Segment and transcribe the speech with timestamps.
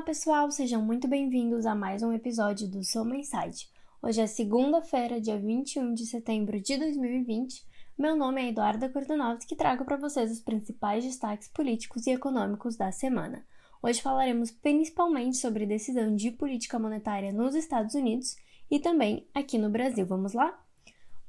[0.00, 3.68] Olá, pessoal, sejam muito bem-vindos a mais um episódio do Soma Insight.
[4.00, 7.62] Hoje é segunda-feira, dia 21 de setembro de 2020.
[7.98, 12.76] Meu nome é Eduarda Kordanovski e trago para vocês os principais destaques políticos e econômicos
[12.76, 13.44] da semana.
[13.82, 18.36] Hoje falaremos principalmente sobre decisão de política monetária nos Estados Unidos
[18.70, 20.06] e também aqui no Brasil.
[20.06, 20.58] Vamos lá?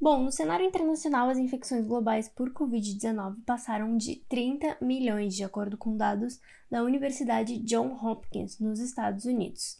[0.02, 5.78] Bom, no cenário internacional, as infecções globais por Covid-19 passaram de 30 milhões, de acordo
[5.78, 9.80] com dados da Universidade John Hopkins, nos Estados Unidos,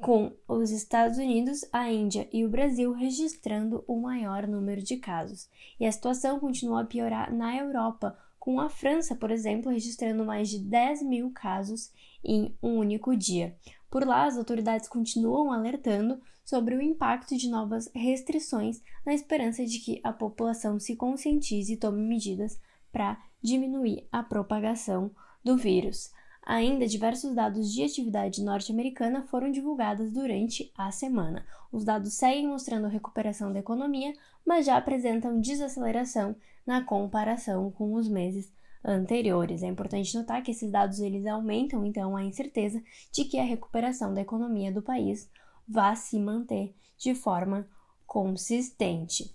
[0.00, 5.48] com os Estados Unidos, a Índia e o Brasil registrando o maior número de casos.
[5.80, 10.50] E a situação continua a piorar na Europa, com a França, por exemplo, registrando mais
[10.50, 11.90] de 10 mil casos
[12.22, 13.56] em um único dia.
[13.90, 19.78] Por lá, as autoridades continuam alertando sobre o impacto de novas restrições na esperança de
[19.78, 22.60] que a população se conscientize e tome medidas
[22.92, 25.10] para diminuir a propagação
[25.42, 26.10] do vírus.
[26.44, 31.46] Ainda diversos dados de atividade norte-americana foram divulgados durante a semana.
[31.70, 34.12] Os dados seguem mostrando recuperação da economia,
[34.44, 36.34] mas já apresentam desaceleração
[36.66, 38.52] na comparação com os meses
[38.84, 39.62] anteriores.
[39.62, 44.12] É importante notar que esses dados eles aumentam então a incerteza de que a recuperação
[44.12, 45.30] da economia do país
[45.72, 47.66] vá se manter de forma
[48.06, 49.34] consistente.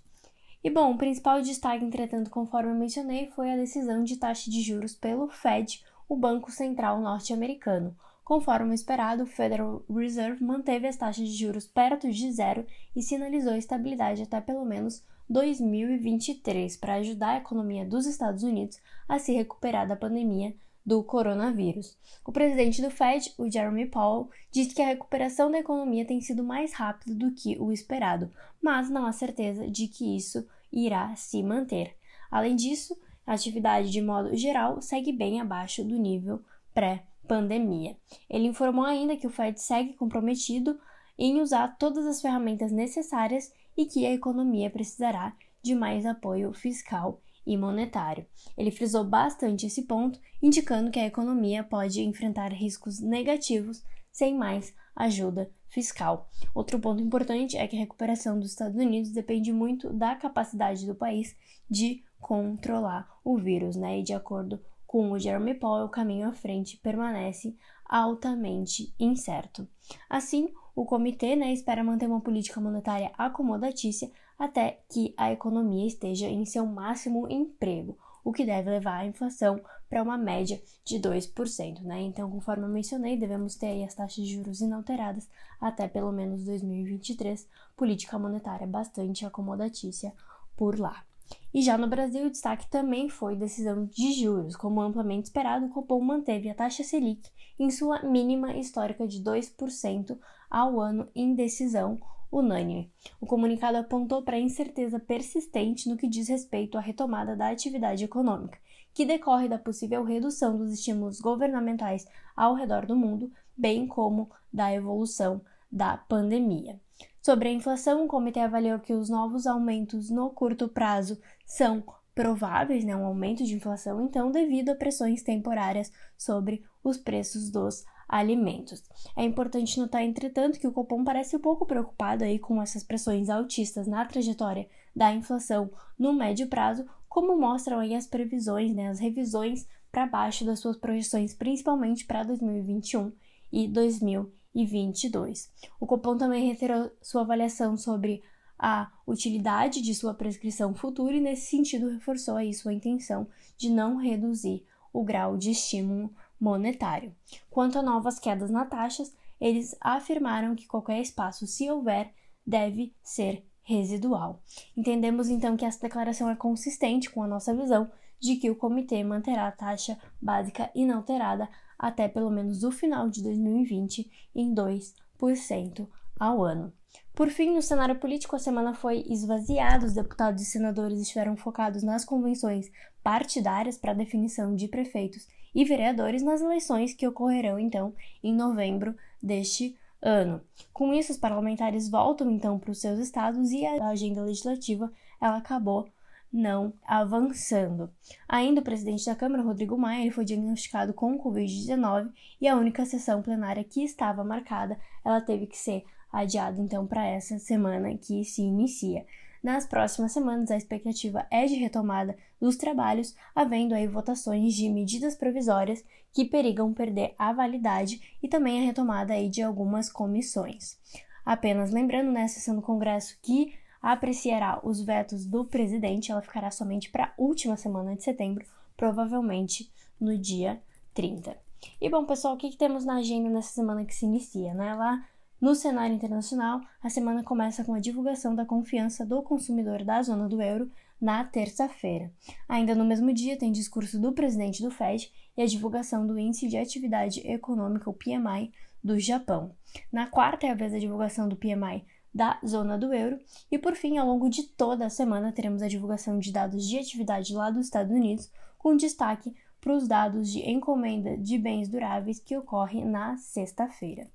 [0.62, 4.62] E bom, o principal destaque, entretanto, conforme eu mencionei, foi a decisão de taxa de
[4.62, 7.96] juros pelo Fed, o Banco Central norte-americano.
[8.24, 12.64] Conforme esperado, o Federal Reserve manteve as taxas de juros perto de zero
[12.94, 19.18] e sinalizou estabilidade até pelo menos 2023 para ajudar a economia dos Estados Unidos a
[19.18, 20.54] se recuperar da pandemia
[20.88, 21.98] do coronavírus.
[22.24, 26.42] O presidente do Fed, o Jeremy Powell, disse que a recuperação da economia tem sido
[26.42, 31.42] mais rápida do que o esperado, mas não há certeza de que isso irá se
[31.42, 31.94] manter.
[32.30, 36.40] Além disso, a atividade de modo geral segue bem abaixo do nível
[36.72, 37.94] pré-pandemia.
[38.28, 40.80] Ele informou ainda que o Fed segue comprometido
[41.18, 47.20] em usar todas as ferramentas necessárias e que a economia precisará de mais apoio fiscal
[47.48, 48.26] e monetário.
[48.56, 53.82] Ele frisou bastante esse ponto, indicando que a economia pode enfrentar riscos negativos
[54.12, 56.28] sem mais ajuda fiscal.
[56.54, 60.94] Outro ponto importante é que a recuperação dos Estados Unidos depende muito da capacidade do
[60.94, 61.34] país
[61.70, 64.00] de controlar o vírus, né?
[64.00, 67.56] E de acordo com o Jeremy Powell, o caminho à frente permanece
[67.88, 69.66] altamente incerto.
[70.08, 76.28] Assim, o comitê né, espera manter uma política monetária acomodatícia até que a economia esteja
[76.28, 81.80] em seu máximo emprego, o que deve levar a inflação para uma média de 2%.
[81.82, 82.02] Né?
[82.02, 85.28] Então, conforme eu mencionei, devemos ter as taxas de juros inalteradas
[85.60, 90.12] até pelo menos 2023, política monetária bastante acomodatícia
[90.56, 91.04] por lá.
[91.52, 94.56] E já no Brasil, o destaque também foi decisão de juros.
[94.56, 100.18] Como amplamente esperado, o Copom manteve a taxa Selic em sua mínima histórica de 2%
[100.50, 102.00] ao ano em decisão
[102.30, 102.92] unânime.
[103.20, 108.04] O comunicado apontou para a incerteza persistente no que diz respeito à retomada da atividade
[108.04, 108.58] econômica,
[108.92, 112.06] que decorre da possível redução dos estímulos governamentais
[112.36, 115.40] ao redor do mundo, bem como da evolução
[115.70, 116.80] da pandemia.
[117.22, 121.82] Sobre a inflação, o comitê avaliou que os novos aumentos no curto prazo são
[122.14, 127.84] prováveis, né, um aumento de inflação, então, devido a pressões temporárias sobre os preços dos
[128.08, 128.82] alimentos.
[129.14, 133.28] É importante notar, entretanto, que o Copom parece um pouco preocupado aí com essas pressões
[133.28, 138.98] altistas na trajetória da inflação no médio prazo, como mostram aí as previsões, né, as
[138.98, 143.12] revisões para baixo das suas projeções, principalmente para 2021
[143.52, 145.52] e 2022.
[145.78, 148.22] O Copom também reiterou sua avaliação sobre
[148.58, 153.96] a utilidade de sua prescrição futura e, nesse sentido, reforçou aí sua intenção de não
[153.96, 157.14] reduzir o grau de estímulo monetário.
[157.50, 162.12] Quanto a novas quedas nas taxas, eles afirmaram que qualquer espaço, se houver,
[162.46, 164.42] deve ser residual.
[164.76, 169.04] Entendemos então que essa declaração é consistente com a nossa visão de que o comitê
[169.04, 171.48] manterá a taxa básica inalterada
[171.78, 175.88] até pelo menos o final de 2020 em 2%
[176.18, 176.72] ao ano.
[177.14, 179.86] Por fim, no cenário político, a semana foi esvaziada.
[179.86, 182.70] Os deputados e senadores estiveram focados nas convenções
[183.02, 189.76] partidárias para definição de prefeitos e vereadores nas eleições que ocorrerão então em novembro deste
[190.00, 190.40] ano.
[190.72, 195.36] Com isso, os parlamentares voltam então para os seus estados e a agenda legislativa ela
[195.36, 195.88] acabou
[196.32, 197.90] não avançando.
[198.28, 202.10] Ainda o presidente da Câmara, Rodrigo Maia, ele foi diagnosticado com Covid-19
[202.40, 207.06] e a única sessão plenária que estava marcada, ela teve que ser adiada então para
[207.06, 209.06] essa semana que se inicia.
[209.42, 215.14] Nas próximas semanas a expectativa é de retomada dos trabalhos, havendo aí votações de medidas
[215.14, 220.78] provisórias que perigam perder a validade e também a retomada aí de algumas comissões.
[221.24, 226.90] Apenas lembrando, né, sessão do Congresso que apreciará os vetos do presidente, ela ficará somente
[226.90, 228.44] para a última semana de setembro,
[228.76, 229.70] provavelmente
[230.00, 230.60] no dia
[230.94, 231.36] 30.
[231.80, 234.74] E bom, pessoal, o que, que temos na agenda nessa semana que se inicia, né?
[234.74, 235.04] Lá
[235.40, 240.28] no cenário internacional, a semana começa com a divulgação da confiança do consumidor da zona
[240.28, 240.70] do euro
[241.00, 242.12] na terça-feira.
[242.48, 246.48] Ainda no mesmo dia, tem discurso do presidente do Fed e a divulgação do Índice
[246.48, 248.52] de Atividade Econômica, o PMI,
[248.82, 249.54] do Japão.
[249.92, 253.18] Na quarta é a vez da divulgação do PMI da zona do euro.
[253.50, 256.78] E por fim, ao longo de toda a semana, teremos a divulgação de dados de
[256.78, 262.18] atividade lá dos Estados Unidos, com destaque para os dados de encomenda de bens duráveis
[262.18, 264.08] que ocorre na sexta-feira.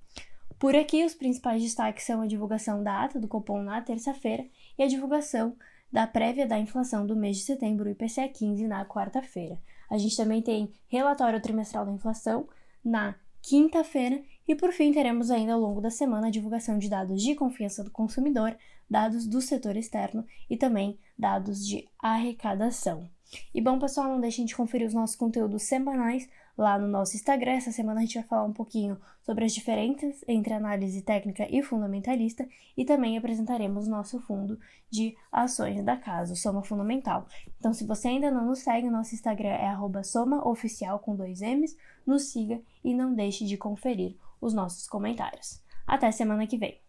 [0.63, 4.45] Por aqui, os principais destaques são a divulgação da ata do Copom na terça-feira
[4.79, 5.57] e a divulgação
[5.91, 9.59] da prévia da inflação do mês de setembro, IPCA 15, na quarta-feira.
[9.89, 12.47] A gente também tem relatório trimestral da inflação
[12.81, 17.21] na quinta-feira e por fim teremos ainda ao longo da semana a divulgação de dados
[17.21, 18.55] de confiança do consumidor,
[18.89, 23.09] dados do setor externo e também dados de arrecadação.
[23.53, 27.53] E bom, pessoal, não deixem de conferir os nossos conteúdos semanais lá no nosso Instagram.
[27.53, 31.61] Essa semana a gente vai falar um pouquinho sobre as diferenças entre análise técnica e
[31.63, 32.47] fundamentalista
[32.77, 34.59] e também apresentaremos nosso fundo
[34.89, 37.27] de ações da casa, o Soma Fundamental.
[37.59, 42.31] Então, se você ainda não nos segue, nosso Instagram é somaoficial com dois M's, nos
[42.31, 45.61] siga e não deixe de conferir os nossos comentários.
[45.87, 46.81] Até semana que vem!